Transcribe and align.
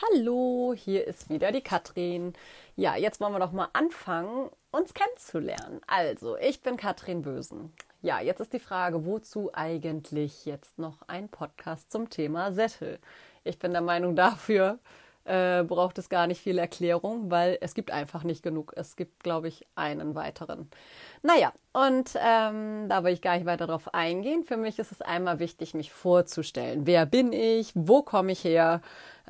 Hallo, 0.00 0.74
hier 0.76 1.08
ist 1.08 1.28
wieder 1.28 1.50
die 1.50 1.60
Katrin. 1.60 2.34
Ja, 2.76 2.94
jetzt 2.94 3.20
wollen 3.20 3.32
wir 3.32 3.40
doch 3.40 3.50
mal 3.50 3.68
anfangen, 3.72 4.48
uns 4.70 4.94
kennenzulernen. 4.94 5.80
Also, 5.88 6.36
ich 6.36 6.62
bin 6.62 6.76
Katrin 6.76 7.22
Bösen. 7.22 7.72
Ja, 8.00 8.20
jetzt 8.20 8.38
ist 8.38 8.52
die 8.52 8.60
Frage, 8.60 9.04
wozu 9.04 9.50
eigentlich 9.52 10.46
jetzt 10.46 10.78
noch 10.78 11.02
ein 11.08 11.28
Podcast 11.28 11.90
zum 11.90 12.10
Thema 12.10 12.52
Sättel? 12.52 13.00
Ich 13.42 13.58
bin 13.58 13.72
der 13.72 13.80
Meinung, 13.80 14.14
dafür 14.14 14.78
äh, 15.28 15.62
braucht 15.62 15.98
es 15.98 16.08
gar 16.08 16.26
nicht 16.26 16.40
viel 16.40 16.58
Erklärung, 16.58 17.30
weil 17.30 17.58
es 17.60 17.74
gibt 17.74 17.90
einfach 17.90 18.24
nicht 18.24 18.42
genug. 18.42 18.72
Es 18.76 18.96
gibt, 18.96 19.22
glaube 19.22 19.48
ich, 19.48 19.66
einen 19.74 20.14
weiteren. 20.14 20.68
Naja, 21.22 21.52
und 21.72 22.14
ähm, 22.20 22.88
da 22.88 23.04
will 23.04 23.12
ich 23.12 23.22
gar 23.22 23.36
nicht 23.36 23.46
weiter 23.46 23.66
drauf 23.66 23.94
eingehen. 23.94 24.44
Für 24.44 24.56
mich 24.56 24.78
ist 24.78 24.92
es 24.92 25.02
einmal 25.02 25.38
wichtig, 25.38 25.74
mich 25.74 25.92
vorzustellen. 25.92 26.86
Wer 26.86 27.06
bin 27.06 27.32
ich? 27.32 27.72
Wo 27.74 28.02
komme 28.02 28.32
ich 28.32 28.42
her? 28.44 28.80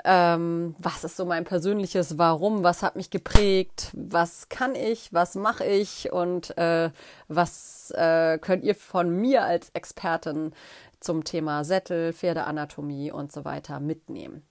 Ähm, 0.05 0.77
was 0.79 1.05
ist 1.05 1.16
so 1.16 1.25
mein 1.25 1.45
persönliches 1.45 2.19
Warum? 2.19 2.62
Was 2.62 2.83
hat 2.83 2.97
mich 2.97 3.11
geprägt? 3.11 3.91
Was 3.95 4.48
kann 4.48 4.75
ich? 4.75 5.12
Was 5.12 5.34
mache 5.34 5.65
ich? 5.65 6.12
Und 6.12 6.56
äh, 6.56 6.91
was 7.27 7.91
äh, 7.97 8.39
könnt 8.39 8.65
ihr 8.65 8.75
von 8.75 9.11
mir 9.11 9.42
als 9.42 9.70
Expertin 9.70 10.53
zum 11.01 11.25
Thema 11.25 11.65
Sättel, 11.65 12.12
Pferdeanatomie 12.12 13.11
und 13.11 13.33
so 13.33 13.45
weiter 13.45 13.80
mitnehmen? 13.80 14.47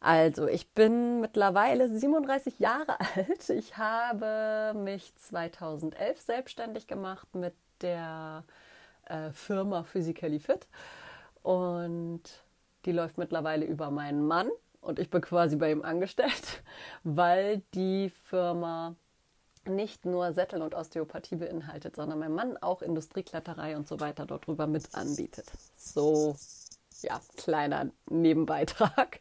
Also, 0.00 0.48
ich 0.48 0.72
bin 0.72 1.20
mittlerweile 1.20 1.88
37 1.88 2.58
Jahre 2.58 2.98
alt. 3.16 3.48
Ich 3.50 3.76
habe 3.76 4.72
mich 4.78 5.14
2011 5.16 6.20
selbstständig 6.20 6.86
gemacht 6.86 7.34
mit 7.34 7.54
der 7.82 8.44
äh, 9.04 9.30
Firma 9.32 9.82
Physically 9.84 10.40
Fit 10.40 10.66
und 11.42 12.22
die 12.86 12.92
läuft 12.92 13.18
mittlerweile 13.18 13.66
über 13.66 13.90
meinen 13.90 14.26
Mann 14.26 14.50
und 14.80 14.98
ich 14.98 15.10
bin 15.10 15.20
quasi 15.20 15.56
bei 15.56 15.70
ihm 15.70 15.82
angestellt, 15.82 16.62
weil 17.04 17.62
die 17.74 18.10
Firma 18.10 18.94
nicht 19.66 20.06
nur 20.06 20.32
Sättel 20.32 20.62
und 20.62 20.74
Osteopathie 20.74 21.36
beinhaltet, 21.36 21.96
sondern 21.96 22.18
mein 22.18 22.32
Mann 22.32 22.56
auch 22.56 22.80
Industriekletterei 22.80 23.76
und 23.76 23.86
so 23.86 24.00
weiter 24.00 24.24
dort 24.24 24.46
drüber 24.46 24.66
mit 24.66 24.94
anbietet. 24.94 25.46
So, 25.76 26.36
ja, 27.02 27.20
kleiner 27.36 27.90
Nebenbeitrag. 28.08 29.20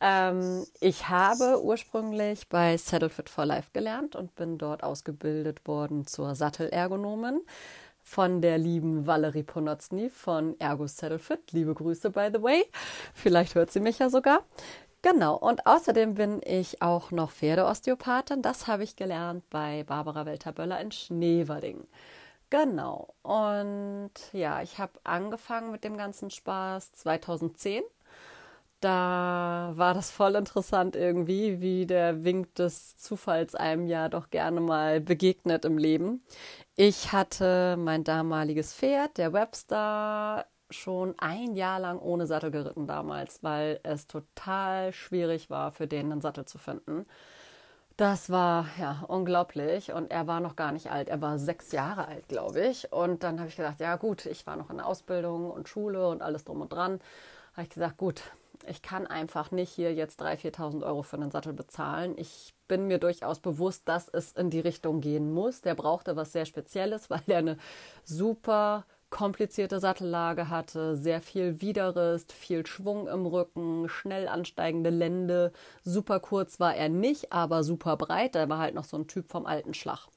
Ähm, 0.00 0.66
ich 0.80 1.08
habe 1.08 1.62
ursprünglich 1.62 2.48
bei 2.48 2.76
Saddle 2.76 3.08
Fit 3.08 3.28
for 3.28 3.46
Life 3.46 3.70
gelernt 3.72 4.16
und 4.16 4.34
bin 4.34 4.58
dort 4.58 4.82
ausgebildet 4.82 5.66
worden 5.66 6.06
zur 6.06 6.34
Sattelergonomin 6.34 7.40
von 8.02 8.40
der 8.40 8.58
lieben 8.58 9.06
Valerie 9.06 9.42
Ponotzny 9.42 10.10
von 10.10 10.58
Ergo 10.60 10.86
Saddle 10.86 11.18
Fit. 11.18 11.52
Liebe 11.52 11.74
Grüße, 11.74 12.10
by 12.10 12.28
the 12.32 12.42
way. 12.42 12.64
Vielleicht 13.14 13.54
hört 13.54 13.72
sie 13.72 13.80
mich 13.80 13.98
ja 13.98 14.10
sogar. 14.10 14.44
Genau, 15.02 15.36
und 15.36 15.66
außerdem 15.66 16.14
bin 16.14 16.40
ich 16.44 16.82
auch 16.82 17.10
noch 17.10 17.30
Pferdeosteopathin. 17.30 18.42
Das 18.42 18.66
habe 18.66 18.84
ich 18.84 18.96
gelernt 18.96 19.48
bei 19.50 19.84
Barbara 19.84 20.26
Welter-Böller 20.26 20.80
in 20.80 20.92
Schneewerding. 20.92 21.86
Genau, 22.50 23.14
und 23.22 24.12
ja, 24.32 24.62
ich 24.62 24.78
habe 24.78 24.92
angefangen 25.02 25.72
mit 25.72 25.82
dem 25.82 25.96
ganzen 25.96 26.30
Spaß 26.30 26.92
2010 26.92 27.82
da 28.80 29.72
war 29.74 29.94
das 29.94 30.10
voll 30.10 30.34
interessant 30.34 30.96
irgendwie, 30.96 31.60
wie 31.60 31.86
der 31.86 32.24
Wink 32.24 32.54
des 32.54 32.96
Zufalls 32.96 33.54
einem 33.54 33.86
ja 33.86 34.08
doch 34.08 34.30
gerne 34.30 34.60
mal 34.60 35.00
begegnet 35.00 35.64
im 35.64 35.78
Leben. 35.78 36.22
Ich 36.76 37.12
hatte 37.12 37.76
mein 37.78 38.04
damaliges 38.04 38.74
Pferd, 38.74 39.18
der 39.18 39.32
Webster, 39.32 40.46
schon 40.70 41.14
ein 41.18 41.54
Jahr 41.54 41.80
lang 41.80 41.98
ohne 41.98 42.26
Sattel 42.26 42.50
geritten 42.50 42.86
damals, 42.86 43.42
weil 43.42 43.80
es 43.82 44.06
total 44.06 44.92
schwierig 44.92 45.50
war, 45.50 45.70
für 45.70 45.86
den 45.86 46.10
einen 46.12 46.20
Sattel 46.20 46.44
zu 46.44 46.58
finden. 46.58 47.06
Das 47.96 48.28
war 48.28 48.66
ja 48.78 49.04
unglaublich 49.08 49.92
und 49.92 50.10
er 50.10 50.26
war 50.26 50.40
noch 50.40 50.54
gar 50.54 50.72
nicht 50.72 50.90
alt. 50.90 51.08
Er 51.08 51.22
war 51.22 51.38
sechs 51.38 51.72
Jahre 51.72 52.08
alt, 52.08 52.28
glaube 52.28 52.60
ich. 52.66 52.92
Und 52.92 53.22
dann 53.22 53.38
habe 53.38 53.48
ich 53.48 53.56
gesagt, 53.56 53.80
ja 53.80 53.96
gut, 53.96 54.26
ich 54.26 54.46
war 54.46 54.56
noch 54.56 54.68
in 54.68 54.76
der 54.76 54.86
Ausbildung 54.86 55.50
und 55.50 55.68
Schule 55.68 56.06
und 56.08 56.20
alles 56.20 56.44
drum 56.44 56.60
und 56.60 56.72
dran. 56.72 57.00
Habe 57.54 57.62
ich 57.62 57.70
gesagt, 57.70 57.96
gut, 57.96 58.20
ich 58.68 58.82
kann 58.82 59.06
einfach 59.06 59.50
nicht 59.50 59.70
hier 59.70 59.94
jetzt 59.94 60.22
3.000, 60.22 60.56
4.000 60.56 60.86
Euro 60.86 61.02
für 61.02 61.16
einen 61.16 61.30
Sattel 61.30 61.52
bezahlen. 61.52 62.14
Ich 62.16 62.54
bin 62.68 62.86
mir 62.86 62.98
durchaus 62.98 63.40
bewusst, 63.40 63.88
dass 63.88 64.08
es 64.08 64.32
in 64.32 64.50
die 64.50 64.60
Richtung 64.60 65.00
gehen 65.00 65.32
muss. 65.32 65.60
Der 65.60 65.74
brauchte 65.74 66.16
was 66.16 66.32
sehr 66.32 66.46
Spezielles, 66.46 67.10
weil 67.10 67.22
er 67.26 67.38
eine 67.38 67.58
super 68.04 68.84
komplizierte 69.08 69.78
Sattellage 69.78 70.50
hatte, 70.50 70.96
sehr 70.96 71.20
viel 71.20 71.60
Widerrist, 71.60 72.32
viel 72.32 72.66
Schwung 72.66 73.06
im 73.06 73.24
Rücken, 73.24 73.88
schnell 73.88 74.26
ansteigende 74.28 74.90
Lände. 74.90 75.52
Super 75.84 76.20
kurz 76.20 76.58
war 76.58 76.74
er 76.74 76.88
nicht, 76.88 77.32
aber 77.32 77.62
super 77.62 77.96
breit. 77.96 78.34
Er 78.34 78.48
war 78.48 78.58
halt 78.58 78.74
noch 78.74 78.84
so 78.84 78.96
ein 78.96 79.06
Typ 79.06 79.30
vom 79.30 79.46
alten 79.46 79.74
Schlag. 79.74 80.08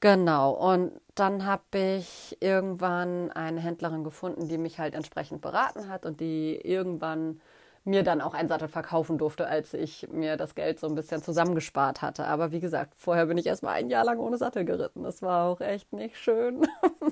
Genau, 0.00 0.52
und 0.52 0.92
dann 1.14 1.44
habe 1.44 1.78
ich 1.98 2.38
irgendwann 2.40 3.30
eine 3.32 3.60
Händlerin 3.60 4.02
gefunden, 4.02 4.48
die 4.48 4.56
mich 4.56 4.78
halt 4.78 4.94
entsprechend 4.94 5.42
beraten 5.42 5.88
hat 5.90 6.06
und 6.06 6.20
die 6.20 6.56
irgendwann 6.56 7.40
mir 7.84 8.02
dann 8.02 8.22
auch 8.22 8.32
einen 8.34 8.48
Sattel 8.48 8.68
verkaufen 8.68 9.18
durfte, 9.18 9.46
als 9.46 9.74
ich 9.74 10.08
mir 10.10 10.36
das 10.38 10.54
Geld 10.54 10.80
so 10.80 10.86
ein 10.86 10.94
bisschen 10.94 11.22
zusammengespart 11.22 12.00
hatte. 12.02 12.24
Aber 12.26 12.50
wie 12.52 12.60
gesagt, 12.60 12.94
vorher 12.94 13.26
bin 13.26 13.36
ich 13.38 13.46
erst 13.46 13.62
mal 13.62 13.72
ein 13.72 13.90
Jahr 13.90 14.04
lang 14.04 14.18
ohne 14.18 14.38
Sattel 14.38 14.64
geritten. 14.64 15.02
Das 15.02 15.20
war 15.22 15.46
auch 15.46 15.60
echt 15.60 15.92
nicht 15.92 16.16
schön. 16.16 16.66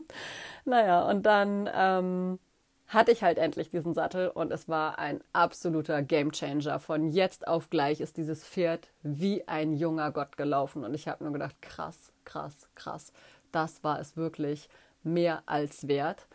naja, 0.64 1.02
und 1.08 1.24
dann 1.26 1.68
ähm, 1.74 2.38
hatte 2.86 3.12
ich 3.12 3.22
halt 3.22 3.38
endlich 3.38 3.70
diesen 3.70 3.92
Sattel 3.94 4.28
und 4.28 4.50
es 4.52 4.68
war 4.68 4.98
ein 4.98 5.20
absoluter 5.32 6.02
Gamechanger. 6.02 6.78
Von 6.78 7.08
jetzt 7.08 7.46
auf 7.46 7.70
gleich 7.70 8.00
ist 8.00 8.16
dieses 8.16 8.44
Pferd 8.44 8.88
wie 9.02 9.46
ein 9.46 9.74
junger 9.74 10.10
Gott 10.10 10.36
gelaufen 10.38 10.84
und 10.84 10.94
ich 10.94 11.06
habe 11.08 11.24
nur 11.24 11.32
gedacht, 11.34 11.60
krass, 11.60 12.12
krass, 12.28 12.68
krass. 12.74 13.12
Das 13.50 13.82
war 13.82 13.98
es 13.98 14.16
wirklich 14.16 14.68
mehr 15.02 15.42
als 15.46 15.88
wert. 15.88 16.26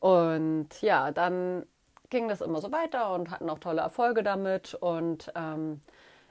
Und 0.00 0.82
ja, 0.82 1.12
dann 1.12 1.66
ging 2.10 2.28
das 2.28 2.40
immer 2.40 2.60
so 2.60 2.72
weiter 2.72 3.14
und 3.14 3.30
hatten 3.30 3.48
auch 3.50 3.58
tolle 3.58 3.82
Erfolge 3.82 4.22
damit. 4.22 4.74
Und 4.74 5.30
ähm, 5.34 5.80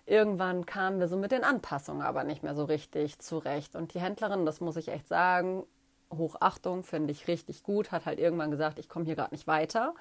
irgendwann 0.06 0.66
kamen 0.66 1.00
wir 1.00 1.08
so 1.08 1.18
mit 1.18 1.32
den 1.32 1.44
Anpassungen 1.44 2.02
aber 2.02 2.24
nicht 2.24 2.44
mehr 2.44 2.56
so 2.56 2.66
richtig 2.66 3.20
zurecht. 3.20 3.76
Und 3.76 3.94
die 3.94 4.02
Händlerin, 4.02 4.46
das 4.46 4.60
muss 4.60 4.76
ich 4.76 4.90
echt 4.90 5.08
sagen, 5.08 5.64
Hochachtung, 6.12 6.84
finde 6.84 7.12
ich 7.12 7.28
richtig 7.28 7.64
gut, 7.64 7.92
hat 7.92 8.06
halt 8.06 8.20
irgendwann 8.20 8.52
gesagt, 8.52 8.80
ich 8.80 8.90
komme 8.90 9.06
hier 9.06 9.16
gerade 9.16 9.34
nicht 9.34 9.48
weiter 9.48 9.94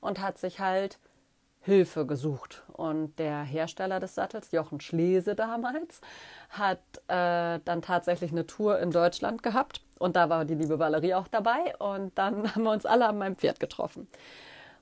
und 0.00 0.20
hat 0.20 0.38
sich 0.38 0.60
halt 0.60 0.98
Hilfe 1.64 2.06
gesucht. 2.06 2.62
Und 2.72 3.18
der 3.18 3.42
Hersteller 3.42 3.98
des 3.98 4.14
Sattels, 4.14 4.52
Jochen 4.52 4.80
Schlese 4.80 5.34
damals, 5.34 6.00
hat 6.50 6.78
äh, 7.08 7.58
dann 7.64 7.82
tatsächlich 7.82 8.32
eine 8.32 8.46
Tour 8.46 8.78
in 8.78 8.90
Deutschland 8.90 9.42
gehabt. 9.42 9.80
Und 9.98 10.16
da 10.16 10.28
war 10.28 10.44
die 10.44 10.54
liebe 10.54 10.78
Valerie 10.78 11.14
auch 11.14 11.28
dabei. 11.28 11.74
Und 11.78 12.16
dann 12.18 12.54
haben 12.54 12.62
wir 12.62 12.70
uns 12.70 12.86
alle 12.86 13.08
an 13.08 13.18
meinem 13.18 13.36
Pferd 13.36 13.60
getroffen. 13.60 14.06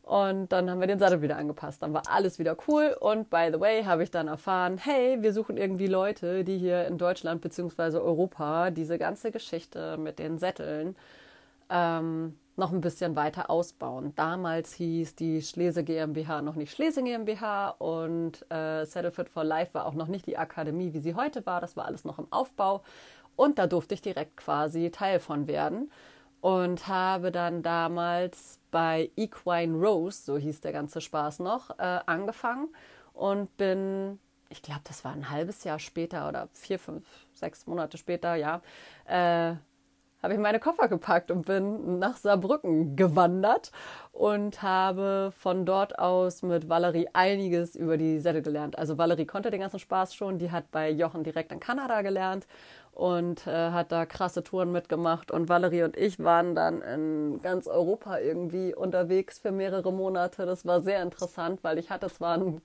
Und 0.03 0.51
dann 0.51 0.69
haben 0.69 0.81
wir 0.81 0.89
den 0.89 0.99
Sattel 0.99 1.23
wieder 1.23 1.37
angepasst. 1.37 1.81
Dann 1.83 1.95
war 1.95 2.03
alles 2.11 2.41
wieder 2.41 2.57
cool. 2.67 2.97
Und 2.99 3.31
by 3.31 3.51
the 3.53 3.61
way, 3.61 3.85
habe 3.85 4.03
ich 4.03 4.11
dann 4.11 4.27
erfahren, 4.27 4.77
hey, 4.79 5.23
wir 5.23 5.33
suchen 5.33 5.57
irgendwie 5.57 5.87
Leute, 5.87 6.43
die 6.43 6.59
hier 6.59 6.89
in 6.89 6.99
Deutschland 6.99 7.41
bzw. 7.41 7.99
Europa 7.99 8.71
diese 8.71 8.99
ganze 8.99 9.31
Geschichte 9.31 9.97
mit 9.99 10.19
den 10.19 10.39
Sätteln 10.39 10.97
ähm, 11.71 12.37
noch 12.57 12.73
ein 12.73 12.81
bisschen 12.81 13.17
weiter 13.17 13.51
ausbauen. 13.51 14.13
Damals 14.15 14.75
hieß 14.75 15.15
die 15.15 15.43
Schlese 15.43 15.85
GmbH 15.85 16.43
noch 16.43 16.55
nicht 16.55 16.73
Schlese 16.73 17.03
GmbH 17.03 17.71
und 17.71 18.45
äh, 18.51 18.85
Saddle 18.85 19.11
Fit 19.11 19.29
for 19.29 19.45
Life 19.45 19.75
war 19.75 19.87
auch 19.87 19.95
noch 19.95 20.09
nicht 20.09 20.27
die 20.27 20.37
Akademie, 20.37 20.93
wie 20.93 21.01
sie 21.01 21.15
heute 21.15 21.45
war. 21.47 21.61
Das 21.61 21.77
war 21.77 21.87
alles 21.87 22.05
noch 22.05 22.19
im 22.19 22.31
Aufbau 22.31 22.83
und 23.37 23.59
da 23.59 23.67
durfte 23.67 23.95
ich 23.95 24.03
direkt 24.03 24.37
quasi 24.37 24.91
Teil 24.91 25.19
von 25.19 25.47
werden 25.47 25.91
und 26.41 26.89
habe 26.89 27.33
dann 27.33 27.63
damals 27.63 28.59
bei 28.71 29.11
Equine 29.17 29.77
Rose, 29.77 30.23
so 30.23 30.37
hieß 30.37 30.61
der 30.61 30.73
ganze 30.73 31.01
Spaß 31.01 31.39
noch, 31.39 31.71
äh, 31.79 32.01
angefangen 32.07 32.69
und 33.15 33.57
bin, 33.57 34.19
ich 34.49 34.61
glaube, 34.61 34.81
das 34.85 35.05
war 35.05 35.13
ein 35.13 35.31
halbes 35.31 35.65
Jahr 35.65 35.79
später 35.79 36.29
oder 36.29 36.49
vier, 36.53 36.79
fünf, 36.79 37.05
sechs 37.33 37.67
Monate 37.67 37.97
später, 37.97 38.35
ja, 38.35 38.61
äh, 39.07 39.55
habe 40.23 40.35
ich 40.35 40.41
meine 40.41 40.61
Koffer 40.61 40.89
gepackt 40.89 41.31
und 41.31 41.47
bin 41.47 41.99
nach 41.99 42.17
Saarbrücken 42.17 42.95
gewandert 42.95 43.73
und 44.13 44.63
habe 44.63 45.33
von 45.37 45.67
dort 45.67 45.99
aus 45.99 46.43
mit 46.43 46.69
Valerie 46.69 47.09
einiges 47.13 47.75
über 47.75 47.97
die 47.97 48.21
Sättel 48.21 48.43
gelernt. 48.43 48.79
Also 48.79 48.99
Valerie 48.99 49.27
konnte 49.27 49.51
den 49.51 49.61
ganzen 49.61 49.81
Spaß 49.81 50.15
schon, 50.15 50.39
die 50.39 50.53
hat 50.53 50.71
bei 50.71 50.91
Jochen 50.91 51.25
direkt 51.25 51.51
in 51.51 51.61
Kanada 51.61 52.03
gelernt 52.03 52.47
und 52.93 53.47
äh, 53.47 53.71
hat 53.71 53.91
da 53.91 54.07
krasse 54.07 54.45
Touren 54.45 54.71
mitgemacht 54.71 55.31
und 55.31 55.49
Valerie 55.49 55.83
und 55.83 55.97
ich 55.97 56.19
waren 56.23 56.55
dann 56.55 56.83
in 56.83 57.41
ganz 57.41 57.67
Europa 57.67 58.19
irgendwie 58.19 58.75
unterwegs 58.75 59.39
für 59.39 59.51
mehrere 59.51 59.93
Monate. 59.93 60.47
Das 60.47 60.67
war 60.67 60.83
sehr 60.83 61.03
interessant, 61.03 61.65
weil 61.65 61.79
ich 61.79 61.91
hatte 61.91 62.09
zwar 62.09 62.37
ein 62.37 62.63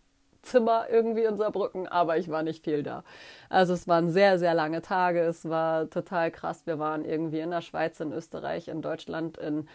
Zimmer 0.48 0.86
irgendwie 0.90 1.24
in 1.24 1.38
Saarbrücken, 1.38 1.88
aber 1.88 2.18
ich 2.18 2.30
war 2.30 2.44
nicht 2.44 2.64
viel 2.64 2.84
da. 2.84 3.04
Also 3.50 3.74
es 3.74 3.88
waren 3.88 4.10
sehr, 4.10 4.40
sehr 4.40 4.54
lange 4.54 4.82
Tage. 4.82 5.22
Es 5.22 5.48
war 5.48 5.90
total 5.90 6.32
krass. 6.32 6.64
Wir 6.66 6.80
waren 6.80 7.06
irgendwie 7.06 7.40
in 7.40 7.52
der 7.52 7.62
Schweiz, 7.62 8.00
in 8.00 8.12
Österreich, 8.12 8.68
in 8.68 8.82
Deutschland, 8.82 9.38
in 9.38 9.68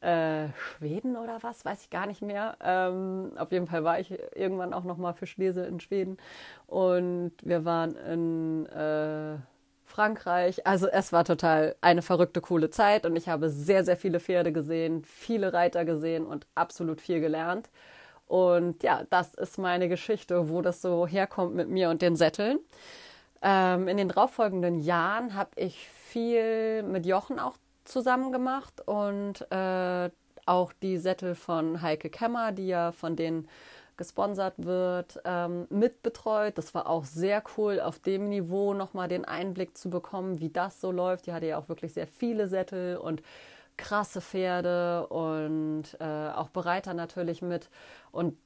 äh, 0.00 0.48
Schweden 0.56 1.16
oder 1.16 1.38
was, 1.42 1.64
weiß 1.64 1.82
ich 1.82 1.90
gar 1.90 2.06
nicht 2.06 2.22
mehr. 2.22 2.56
Ähm, 2.62 3.32
auf 3.36 3.50
jeden 3.50 3.66
Fall 3.66 3.84
war 3.84 3.98
ich 3.98 4.16
irgendwann 4.34 4.72
auch 4.72 4.84
noch 4.84 4.96
mal 4.96 5.12
für 5.12 5.26
Schlesel 5.26 5.64
in 5.64 5.80
Schweden 5.80 6.18
und 6.66 7.32
wir 7.42 7.64
waren 7.64 7.96
in 7.96 8.66
äh, 8.66 9.38
Frankreich. 9.84 10.66
Also 10.66 10.86
es 10.86 11.12
war 11.12 11.24
total 11.24 11.74
eine 11.80 12.02
verrückte, 12.02 12.40
coole 12.40 12.70
Zeit 12.70 13.06
und 13.06 13.16
ich 13.16 13.28
habe 13.28 13.50
sehr, 13.50 13.84
sehr 13.84 13.96
viele 13.96 14.20
Pferde 14.20 14.52
gesehen, 14.52 15.02
viele 15.04 15.52
Reiter 15.52 15.84
gesehen 15.84 16.26
und 16.26 16.46
absolut 16.54 17.00
viel 17.00 17.20
gelernt. 17.20 17.68
Und 18.28 18.82
ja, 18.82 19.04
das 19.10 19.34
ist 19.34 19.58
meine 19.58 19.88
Geschichte, 19.88 20.50
wo 20.50 20.62
das 20.62 20.82
so 20.82 21.06
herkommt 21.06 21.54
mit 21.54 21.68
mir 21.68 21.90
und 21.90 22.02
den 22.02 22.14
Sätteln. 22.14 22.58
Ähm, 23.42 23.88
in 23.88 23.96
den 23.96 24.08
darauffolgenden 24.08 24.80
Jahren 24.80 25.34
habe 25.34 25.50
ich 25.56 25.88
viel 25.88 26.82
mit 26.82 27.06
Jochen 27.06 27.38
auch 27.38 27.56
zusammen 27.84 28.32
gemacht 28.32 28.82
und 28.86 29.50
äh, 29.50 30.10
auch 30.44 30.72
die 30.82 30.98
Sättel 30.98 31.34
von 31.34 31.80
Heike 31.82 32.10
Kemmer, 32.10 32.52
die 32.52 32.68
ja 32.68 32.92
von 32.92 33.16
denen 33.16 33.48
gesponsert 33.96 34.54
wird, 34.58 35.20
ähm, 35.24 35.66
mitbetreut. 35.70 36.56
Das 36.56 36.74
war 36.74 36.88
auch 36.88 37.04
sehr 37.04 37.42
cool, 37.56 37.80
auf 37.80 37.98
dem 37.98 38.28
Niveau 38.28 38.72
nochmal 38.72 39.08
den 39.08 39.24
Einblick 39.24 39.76
zu 39.76 39.90
bekommen, 39.90 40.40
wie 40.40 40.50
das 40.50 40.80
so 40.80 40.92
läuft. 40.92 41.26
Die 41.26 41.32
hatte 41.32 41.46
ja 41.46 41.58
auch 41.58 41.68
wirklich 41.68 41.94
sehr 41.94 42.06
viele 42.06 42.48
Sättel 42.48 42.96
und 42.96 43.22
krasse 43.78 44.20
Pferde 44.20 45.06
und 45.06 45.84
äh, 46.00 46.04
auch 46.30 46.50
Bereiter 46.50 46.92
natürlich 46.92 47.40
mit. 47.40 47.70
Und 48.12 48.36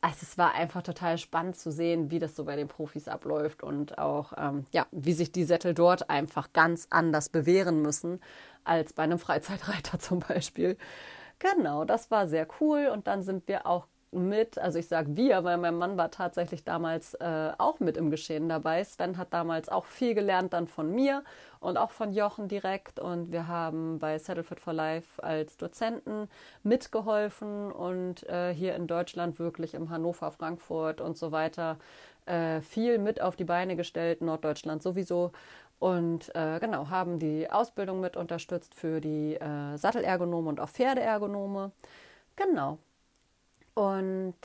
also 0.00 0.18
es 0.22 0.36
war 0.38 0.54
einfach 0.54 0.82
total 0.82 1.18
spannend 1.18 1.56
zu 1.56 1.70
sehen, 1.70 2.10
wie 2.10 2.18
das 2.18 2.36
so 2.36 2.44
bei 2.44 2.56
den 2.56 2.68
Profis 2.68 3.08
abläuft 3.08 3.62
und 3.62 3.98
auch, 3.98 4.32
ähm, 4.36 4.64
ja, 4.72 4.86
wie 4.90 5.12
sich 5.12 5.32
die 5.32 5.44
Sättel 5.44 5.74
dort 5.74 6.10
einfach 6.10 6.52
ganz 6.52 6.88
anders 6.90 7.28
bewähren 7.28 7.82
müssen 7.82 8.20
als 8.64 8.92
bei 8.92 9.04
einem 9.04 9.18
Freizeitreiter 9.18 9.98
zum 10.00 10.20
Beispiel. 10.20 10.76
Genau, 11.38 11.84
das 11.84 12.10
war 12.10 12.26
sehr 12.28 12.46
cool 12.60 12.88
und 12.92 13.06
dann 13.06 13.22
sind 13.22 13.48
wir 13.48 13.66
auch 13.66 13.86
mit, 14.12 14.58
also 14.58 14.78
ich 14.78 14.88
sage 14.88 15.16
wir, 15.16 15.42
weil 15.44 15.56
mein 15.56 15.76
Mann 15.76 15.96
war 15.96 16.10
tatsächlich 16.10 16.64
damals 16.64 17.14
äh, 17.14 17.52
auch 17.58 17.80
mit 17.80 17.96
im 17.96 18.10
Geschehen 18.10 18.48
dabei. 18.48 18.84
Sven 18.84 19.16
hat 19.16 19.32
damals 19.32 19.68
auch 19.68 19.86
viel 19.86 20.14
gelernt 20.14 20.52
dann 20.52 20.66
von 20.66 20.90
mir 20.94 21.24
und 21.60 21.76
auch 21.76 21.90
von 21.90 22.12
Jochen 22.12 22.48
direkt 22.48 23.00
und 23.00 23.32
wir 23.32 23.48
haben 23.48 23.98
bei 23.98 24.18
Settlefit 24.18 24.60
for 24.60 24.72
Life 24.72 25.22
als 25.22 25.56
Dozenten 25.56 26.28
mitgeholfen 26.62 27.72
und 27.72 28.28
äh, 28.28 28.52
hier 28.52 28.74
in 28.76 28.86
Deutschland 28.86 29.38
wirklich 29.38 29.74
im 29.74 29.90
Hannover, 29.90 30.30
Frankfurt 30.30 31.00
und 31.00 31.16
so 31.16 31.32
weiter 31.32 31.78
äh, 32.26 32.60
viel 32.60 32.98
mit 32.98 33.20
auf 33.20 33.36
die 33.36 33.44
Beine 33.44 33.76
gestellt, 33.76 34.20
Norddeutschland 34.20 34.82
sowieso 34.82 35.32
und 35.78 36.32
äh, 36.36 36.60
genau, 36.60 36.90
haben 36.90 37.18
die 37.18 37.50
Ausbildung 37.50 38.00
mit 38.00 38.16
unterstützt 38.16 38.72
für 38.74 39.00
die 39.00 39.34
äh, 39.34 39.76
Sattelergonome 39.76 40.48
und 40.48 40.60
auch 40.60 40.68
Pferdeergonome. 40.68 41.72
Genau, 42.36 42.78
und 43.74 44.36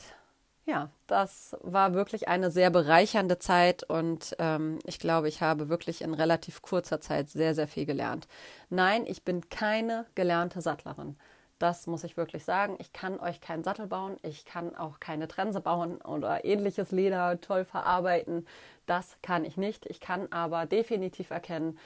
ja, 0.68 0.90
das 1.06 1.56
war 1.62 1.94
wirklich 1.94 2.28
eine 2.28 2.50
sehr 2.50 2.70
bereichernde 2.70 3.38
Zeit 3.38 3.84
und 3.84 4.36
ähm, 4.38 4.78
ich 4.84 4.98
glaube, 4.98 5.28
ich 5.28 5.40
habe 5.40 5.70
wirklich 5.70 6.02
in 6.02 6.12
relativ 6.12 6.60
kurzer 6.60 7.00
Zeit 7.00 7.30
sehr, 7.30 7.54
sehr 7.54 7.66
viel 7.66 7.86
gelernt. 7.86 8.28
Nein, 8.68 9.04
ich 9.06 9.24
bin 9.24 9.48
keine 9.48 10.04
gelernte 10.14 10.60
Sattlerin. 10.60 11.16
Das 11.58 11.86
muss 11.86 12.04
ich 12.04 12.16
wirklich 12.16 12.44
sagen. 12.44 12.76
Ich 12.80 12.92
kann 12.92 13.18
euch 13.18 13.40
keinen 13.40 13.64
Sattel 13.64 13.86
bauen. 13.86 14.16
Ich 14.22 14.44
kann 14.44 14.76
auch 14.76 15.00
keine 15.00 15.26
Trense 15.26 15.60
bauen 15.60 16.00
oder 16.02 16.44
ähnliches 16.44 16.92
Leder 16.92 17.40
toll 17.40 17.64
verarbeiten. 17.64 18.46
Das 18.86 19.16
kann 19.22 19.44
ich 19.44 19.56
nicht. 19.56 19.86
Ich 19.86 20.00
kann 20.00 20.30
aber 20.30 20.66
definitiv 20.66 21.30
erkennen, 21.30 21.78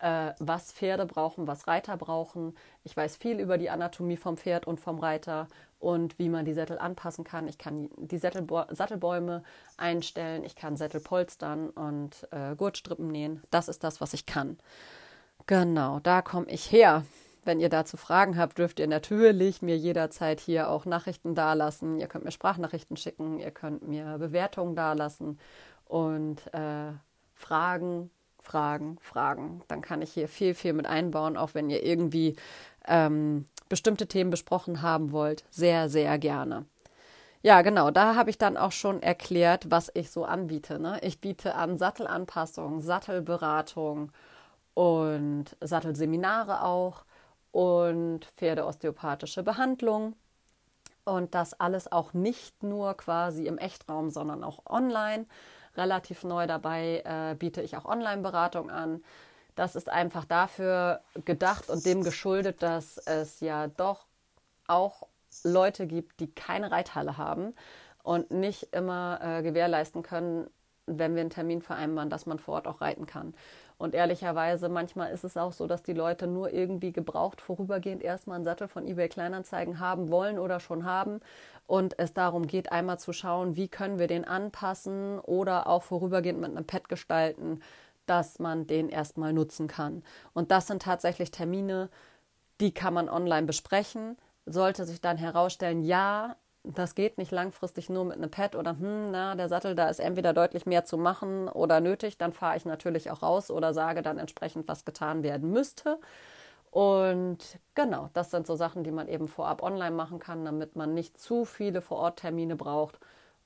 äh, 0.00 0.32
was 0.38 0.72
Pferde 0.72 1.06
brauchen, 1.06 1.46
was 1.46 1.66
Reiter 1.66 1.96
brauchen. 1.96 2.54
Ich 2.84 2.96
weiß 2.96 3.16
viel 3.16 3.38
über 3.40 3.58
die 3.58 3.70
Anatomie 3.70 4.16
vom 4.16 4.36
Pferd 4.36 4.66
und 4.66 4.80
vom 4.80 4.98
Reiter 4.98 5.48
und 5.78 6.18
wie 6.18 6.28
man 6.28 6.44
die 6.44 6.52
Sättel 6.52 6.78
anpassen 6.78 7.24
kann. 7.24 7.48
Ich 7.48 7.58
kann 7.58 7.88
die 7.96 8.18
Sättelbo 8.18 8.64
Sattelbäume 8.70 9.42
einstellen, 9.76 10.44
ich 10.44 10.56
kann 10.56 10.76
Sättel 10.76 11.00
polstern 11.00 11.70
und 11.70 12.28
äh, 12.30 12.54
Gurtstrippen 12.56 13.08
nähen. 13.08 13.42
Das 13.50 13.68
ist 13.68 13.82
das, 13.82 14.00
was 14.00 14.12
ich 14.12 14.26
kann. 14.26 14.58
Genau, 15.46 16.00
da 16.00 16.22
komme 16.22 16.50
ich 16.50 16.70
her. 16.70 17.04
Wenn 17.42 17.58
ihr 17.58 17.70
dazu 17.70 17.96
Fragen 17.96 18.36
habt, 18.36 18.58
dürft 18.58 18.78
ihr 18.80 18.86
natürlich 18.86 19.62
mir 19.62 19.76
jederzeit 19.76 20.40
hier 20.40 20.68
auch 20.68 20.84
Nachrichten 20.84 21.34
dalassen. 21.34 21.98
Ihr 21.98 22.06
könnt 22.06 22.24
mir 22.24 22.32
Sprachnachrichten 22.32 22.98
schicken, 22.98 23.38
ihr 23.38 23.50
könnt 23.50 23.88
mir 23.88 24.18
Bewertungen 24.18 24.76
dalassen 24.76 25.38
und 25.86 26.52
äh, 26.52 26.92
Fragen, 27.34 28.10
Fragen, 28.42 28.98
Fragen. 29.00 29.62
Dann 29.68 29.82
kann 29.82 30.02
ich 30.02 30.12
hier 30.12 30.28
viel, 30.28 30.54
viel 30.54 30.72
mit 30.72 30.86
einbauen, 30.86 31.36
auch 31.36 31.54
wenn 31.54 31.70
ihr 31.70 31.84
irgendwie 31.84 32.36
ähm, 32.86 33.46
bestimmte 33.68 34.06
Themen 34.06 34.30
besprochen 34.30 34.82
haben 34.82 35.12
wollt, 35.12 35.44
sehr, 35.50 35.88
sehr 35.88 36.18
gerne. 36.18 36.66
Ja, 37.42 37.62
genau, 37.62 37.90
da 37.90 38.16
habe 38.16 38.28
ich 38.28 38.36
dann 38.36 38.58
auch 38.58 38.72
schon 38.72 39.02
erklärt, 39.02 39.70
was 39.70 39.90
ich 39.94 40.10
so 40.10 40.26
anbiete. 40.26 40.78
Ne? 40.78 40.98
Ich 41.02 41.22
biete 41.22 41.54
an 41.54 41.78
Sattelanpassung, 41.78 42.82
Sattelberatung 42.82 44.12
und 44.74 45.56
Sattelseminare 45.60 46.62
auch 46.64 47.04
und 47.50 48.26
Pferdeosteopathische 48.36 49.42
Behandlung. 49.42 50.16
Und 51.04 51.34
das 51.34 51.58
alles 51.58 51.90
auch 51.90 52.12
nicht 52.12 52.62
nur 52.62 52.94
quasi 52.94 53.46
im 53.46 53.56
Echtraum, 53.56 54.10
sondern 54.10 54.44
auch 54.44 54.66
online. 54.66 55.24
Relativ 55.80 56.24
neu 56.24 56.46
dabei 56.46 57.02
äh, 57.04 57.34
biete 57.34 57.62
ich 57.62 57.76
auch 57.76 57.86
Online-Beratung 57.86 58.70
an. 58.70 59.02
Das 59.54 59.74
ist 59.74 59.88
einfach 59.88 60.26
dafür 60.26 61.00
gedacht 61.24 61.70
und 61.70 61.84
dem 61.84 62.04
geschuldet, 62.04 62.62
dass 62.62 62.98
es 62.98 63.40
ja 63.40 63.66
doch 63.66 64.06
auch 64.68 65.08
Leute 65.42 65.86
gibt, 65.86 66.20
die 66.20 66.32
keine 66.32 66.70
Reithalle 66.70 67.16
haben 67.16 67.54
und 68.02 68.30
nicht 68.30 68.74
immer 68.74 69.20
äh, 69.22 69.42
gewährleisten 69.42 70.02
können, 70.02 70.48
wenn 70.86 71.14
wir 71.14 71.22
einen 71.22 71.30
Termin 71.30 71.62
vereinbaren, 71.62 72.10
dass 72.10 72.26
man 72.26 72.38
vor 72.38 72.54
Ort 72.54 72.66
auch 72.66 72.80
reiten 72.80 73.06
kann. 73.06 73.34
Und 73.80 73.94
ehrlicherweise, 73.94 74.68
manchmal 74.68 75.10
ist 75.10 75.24
es 75.24 75.38
auch 75.38 75.54
so, 75.54 75.66
dass 75.66 75.82
die 75.82 75.94
Leute 75.94 76.26
nur 76.26 76.52
irgendwie 76.52 76.92
gebraucht 76.92 77.40
vorübergehend 77.40 78.02
erstmal 78.02 78.34
einen 78.36 78.44
Sattel 78.44 78.68
von 78.68 78.86
eBay 78.86 79.08
Kleinanzeigen 79.08 79.80
haben 79.80 80.10
wollen 80.10 80.38
oder 80.38 80.60
schon 80.60 80.84
haben. 80.84 81.20
Und 81.66 81.98
es 81.98 82.12
darum 82.12 82.46
geht, 82.46 82.72
einmal 82.72 82.98
zu 82.98 83.14
schauen, 83.14 83.56
wie 83.56 83.68
können 83.68 83.98
wir 83.98 84.06
den 84.06 84.26
anpassen 84.26 85.18
oder 85.20 85.66
auch 85.66 85.82
vorübergehend 85.82 86.38
mit 86.38 86.50
einem 86.50 86.66
Pad 86.66 86.90
gestalten, 86.90 87.62
dass 88.04 88.38
man 88.38 88.66
den 88.66 88.90
erstmal 88.90 89.32
nutzen 89.32 89.66
kann. 89.66 90.02
Und 90.34 90.50
das 90.50 90.66
sind 90.66 90.82
tatsächlich 90.82 91.30
Termine, 91.30 91.88
die 92.60 92.74
kann 92.74 92.92
man 92.92 93.08
online 93.08 93.46
besprechen. 93.46 94.18
Sollte 94.44 94.84
sich 94.84 95.00
dann 95.00 95.16
herausstellen, 95.16 95.84
ja, 95.84 96.36
das 96.62 96.94
geht 96.94 97.18
nicht 97.18 97.30
langfristig 97.30 97.88
nur 97.88 98.04
mit 98.04 98.16
einem 98.16 98.30
Pad 98.30 98.54
oder 98.54 98.78
hm, 98.78 99.10
na, 99.10 99.34
der 99.34 99.48
Sattel, 99.48 99.74
da 99.74 99.88
ist 99.88 100.00
entweder 100.00 100.32
deutlich 100.32 100.66
mehr 100.66 100.84
zu 100.84 100.98
machen 100.98 101.48
oder 101.48 101.80
nötig, 101.80 102.18
dann 102.18 102.32
fahre 102.32 102.56
ich 102.56 102.64
natürlich 102.64 103.10
auch 103.10 103.22
raus 103.22 103.50
oder 103.50 103.72
sage 103.72 104.02
dann 104.02 104.18
entsprechend, 104.18 104.68
was 104.68 104.84
getan 104.84 105.22
werden 105.22 105.50
müsste. 105.50 105.98
Und 106.70 107.58
genau, 107.74 108.10
das 108.12 108.30
sind 108.30 108.46
so 108.46 108.54
Sachen, 108.54 108.84
die 108.84 108.92
man 108.92 109.08
eben 109.08 109.26
vorab 109.26 109.62
online 109.62 109.94
machen 109.94 110.18
kann, 110.20 110.44
damit 110.44 110.76
man 110.76 110.94
nicht 110.94 111.18
zu 111.18 111.44
viele 111.44 111.80
Vororttermine 111.80 112.56
braucht. 112.56 113.00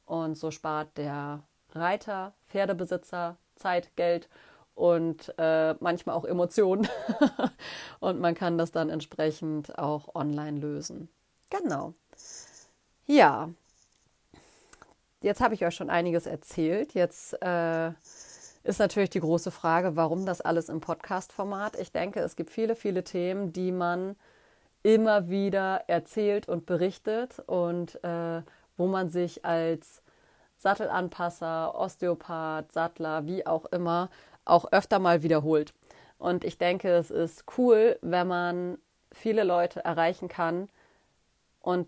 Und 0.04 0.36
so 0.36 0.50
spart 0.50 0.98
der 0.98 1.42
Reiter, 1.72 2.34
Pferdebesitzer 2.46 3.36
Zeit, 3.56 3.96
Geld 3.96 4.28
und 4.74 5.32
äh, 5.38 5.74
manchmal 5.80 6.16
auch 6.16 6.24
Emotionen. 6.24 6.86
und 8.00 8.20
man 8.20 8.34
kann 8.34 8.58
das 8.58 8.72
dann 8.72 8.90
entsprechend 8.90 9.78
auch 9.78 10.14
online 10.14 10.58
lösen. 10.58 11.08
Genau. 11.50 11.94
Ja, 13.06 13.50
jetzt 15.20 15.42
habe 15.42 15.54
ich 15.54 15.64
euch 15.64 15.74
schon 15.74 15.90
einiges 15.90 16.26
erzählt. 16.26 16.94
Jetzt 16.94 17.34
äh, 17.42 17.90
ist 18.62 18.78
natürlich 18.78 19.10
die 19.10 19.20
große 19.20 19.50
Frage, 19.50 19.94
warum 19.94 20.24
das 20.24 20.40
alles 20.40 20.70
im 20.70 20.80
Podcast-Format? 20.80 21.76
Ich 21.78 21.92
denke, 21.92 22.20
es 22.20 22.34
gibt 22.34 22.50
viele, 22.50 22.74
viele 22.74 23.04
Themen, 23.04 23.52
die 23.52 23.72
man 23.72 24.16
immer 24.82 25.28
wieder 25.28 25.84
erzählt 25.86 26.48
und 26.48 26.64
berichtet 26.64 27.40
und 27.40 28.02
äh, 28.04 28.42
wo 28.78 28.86
man 28.86 29.10
sich 29.10 29.44
als 29.44 30.02
Sattelanpasser, 30.56 31.74
Osteopath, 31.74 32.72
Sattler, 32.72 33.26
wie 33.26 33.46
auch 33.46 33.66
immer, 33.66 34.08
auch 34.46 34.72
öfter 34.72 34.98
mal 34.98 35.22
wiederholt. 35.22 35.74
Und 36.16 36.42
ich 36.42 36.56
denke, 36.56 36.88
es 36.88 37.10
ist 37.10 37.44
cool, 37.58 37.98
wenn 38.00 38.28
man 38.28 38.78
viele 39.12 39.44
Leute 39.44 39.84
erreichen 39.84 40.28
kann 40.28 40.70
und 41.60 41.86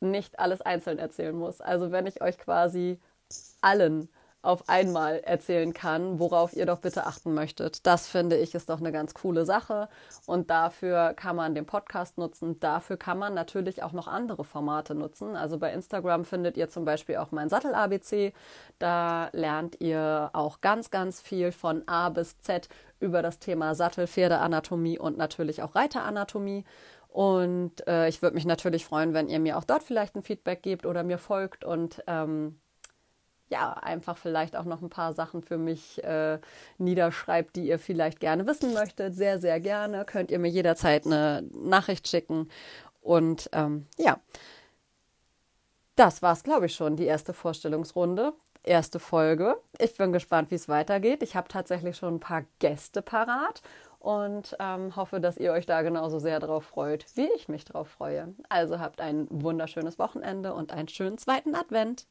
nicht 0.00 0.38
alles 0.38 0.60
einzeln 0.62 0.98
erzählen 0.98 1.36
muss. 1.36 1.60
Also 1.60 1.90
wenn 1.92 2.06
ich 2.06 2.22
euch 2.22 2.38
quasi 2.38 3.00
allen 3.60 4.08
auf 4.46 4.68
einmal 4.68 5.18
erzählen 5.20 5.74
kann, 5.74 6.20
worauf 6.20 6.54
ihr 6.54 6.66
doch 6.66 6.78
bitte 6.78 7.04
achten 7.06 7.34
möchtet. 7.34 7.84
Das 7.84 8.06
finde 8.06 8.36
ich 8.36 8.54
ist 8.54 8.70
doch 8.70 8.78
eine 8.78 8.92
ganz 8.92 9.12
coole 9.12 9.44
Sache 9.44 9.88
und 10.24 10.50
dafür 10.50 11.14
kann 11.14 11.34
man 11.34 11.54
den 11.54 11.66
Podcast 11.66 12.16
nutzen. 12.16 12.60
Dafür 12.60 12.96
kann 12.96 13.18
man 13.18 13.34
natürlich 13.34 13.82
auch 13.82 13.92
noch 13.92 14.06
andere 14.06 14.44
Formate 14.44 14.94
nutzen. 14.94 15.34
Also 15.34 15.58
bei 15.58 15.72
Instagram 15.72 16.24
findet 16.24 16.56
ihr 16.56 16.68
zum 16.68 16.84
Beispiel 16.84 17.16
auch 17.16 17.32
mein 17.32 17.48
Sattel 17.48 17.74
ABC. 17.74 18.32
Da 18.78 19.30
lernt 19.32 19.80
ihr 19.80 20.30
auch 20.32 20.60
ganz, 20.60 20.90
ganz 20.90 21.20
viel 21.20 21.50
von 21.50 21.82
A 21.88 22.08
bis 22.10 22.40
Z 22.40 22.68
über 23.00 23.22
das 23.22 23.40
Thema 23.40 23.74
Sattel, 23.74 24.06
Pferdeanatomie 24.06 24.98
und 24.98 25.18
natürlich 25.18 25.62
auch 25.62 25.74
Reiteranatomie. 25.74 26.64
Und 27.16 27.88
äh, 27.88 28.10
ich 28.10 28.20
würde 28.20 28.34
mich 28.34 28.44
natürlich 28.44 28.84
freuen, 28.84 29.14
wenn 29.14 29.30
ihr 29.30 29.38
mir 29.38 29.56
auch 29.56 29.64
dort 29.64 29.82
vielleicht 29.82 30.16
ein 30.16 30.22
Feedback 30.22 30.62
gebt 30.62 30.84
oder 30.84 31.02
mir 31.02 31.16
folgt 31.16 31.64
und 31.64 32.04
ähm, 32.06 32.60
ja, 33.48 33.72
einfach 33.72 34.18
vielleicht 34.18 34.54
auch 34.54 34.66
noch 34.66 34.82
ein 34.82 34.90
paar 34.90 35.14
Sachen 35.14 35.40
für 35.40 35.56
mich 35.56 36.04
äh, 36.04 36.38
niederschreibt, 36.76 37.56
die 37.56 37.68
ihr 37.68 37.78
vielleicht 37.78 38.20
gerne 38.20 38.46
wissen 38.46 38.74
möchtet. 38.74 39.14
Sehr, 39.14 39.38
sehr 39.38 39.60
gerne. 39.60 40.04
Könnt 40.04 40.30
ihr 40.30 40.38
mir 40.38 40.50
jederzeit 40.50 41.06
eine 41.06 41.42
Nachricht 41.54 42.06
schicken. 42.06 42.50
Und 43.00 43.48
ähm, 43.54 43.86
ja, 43.96 44.20
das 45.94 46.20
war 46.20 46.34
es, 46.34 46.42
glaube 46.42 46.66
ich, 46.66 46.74
schon, 46.74 46.96
die 46.96 47.06
erste 47.06 47.32
Vorstellungsrunde, 47.32 48.34
erste 48.62 48.98
Folge. 48.98 49.56
Ich 49.78 49.96
bin 49.96 50.12
gespannt, 50.12 50.50
wie 50.50 50.56
es 50.56 50.68
weitergeht. 50.68 51.22
Ich 51.22 51.34
habe 51.34 51.48
tatsächlich 51.48 51.96
schon 51.96 52.16
ein 52.16 52.20
paar 52.20 52.44
Gäste 52.58 53.00
parat 53.00 53.62
und 54.06 54.56
ähm, 54.60 54.94
hoffe, 54.94 55.20
dass 55.20 55.36
ihr 55.36 55.50
euch 55.50 55.66
da 55.66 55.82
genauso 55.82 56.20
sehr 56.20 56.38
drauf 56.38 56.64
freut, 56.64 57.04
wie 57.16 57.28
ich 57.34 57.48
mich 57.48 57.64
drauf 57.64 57.88
freue. 57.88 58.34
Also 58.48 58.78
habt 58.78 59.00
ein 59.00 59.26
wunderschönes 59.30 59.98
Wochenende 59.98 60.54
und 60.54 60.70
einen 60.70 60.86
schönen 60.86 61.18
zweiten 61.18 61.56
Advent. 61.56 62.06